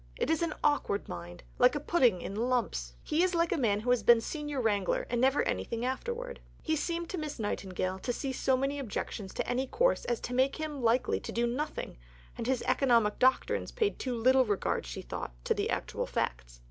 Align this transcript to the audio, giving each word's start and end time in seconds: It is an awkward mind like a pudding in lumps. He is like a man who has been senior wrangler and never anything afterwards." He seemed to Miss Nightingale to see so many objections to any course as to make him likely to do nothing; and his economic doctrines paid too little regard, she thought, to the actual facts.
It 0.17 0.31
is 0.31 0.41
an 0.41 0.55
awkward 0.63 1.07
mind 1.07 1.43
like 1.59 1.75
a 1.75 1.79
pudding 1.79 2.21
in 2.21 2.33
lumps. 2.49 2.95
He 3.03 3.21
is 3.21 3.35
like 3.35 3.51
a 3.51 3.55
man 3.55 3.81
who 3.81 3.91
has 3.91 4.01
been 4.01 4.19
senior 4.19 4.59
wrangler 4.59 5.05
and 5.11 5.21
never 5.21 5.43
anything 5.43 5.85
afterwards." 5.85 6.39
He 6.63 6.75
seemed 6.75 7.07
to 7.11 7.19
Miss 7.19 7.37
Nightingale 7.37 7.99
to 7.99 8.11
see 8.11 8.31
so 8.33 8.57
many 8.57 8.79
objections 8.79 9.31
to 9.35 9.47
any 9.47 9.67
course 9.67 10.03
as 10.05 10.19
to 10.21 10.33
make 10.33 10.55
him 10.55 10.81
likely 10.81 11.19
to 11.19 11.31
do 11.31 11.45
nothing; 11.45 11.99
and 12.35 12.47
his 12.47 12.63
economic 12.63 13.19
doctrines 13.19 13.71
paid 13.71 13.99
too 13.99 14.15
little 14.15 14.43
regard, 14.43 14.87
she 14.87 15.03
thought, 15.03 15.33
to 15.45 15.53
the 15.53 15.69
actual 15.69 16.07
facts. 16.07 16.59